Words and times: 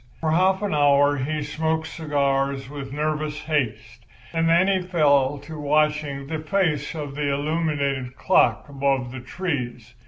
For 0.19 0.31
half 0.31 0.63
an 0.63 0.73
hour 0.73 1.15
he 1.17 1.43
smoked 1.43 1.85
cigars 1.85 2.71
with 2.71 2.91
nervous 2.91 3.41
haste, 3.43 4.03
and 4.33 4.49
then 4.49 4.67
he 4.67 4.81
fell 4.81 5.37
to 5.43 5.59
watching 5.59 6.25
the 6.25 6.39
face 6.39 6.95
of 6.95 7.13
the 7.13 7.31
illuminated 7.31 8.15
clock 8.15 8.67
above 8.67 9.11
the 9.11 9.19
trees. 9.19 9.93